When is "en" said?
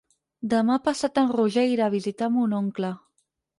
1.23-1.29